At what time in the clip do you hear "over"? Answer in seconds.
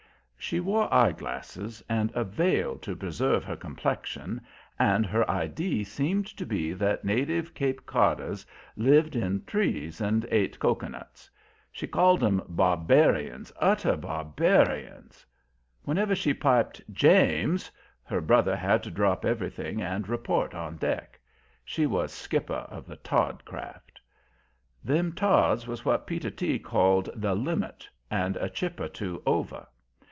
29.27-29.67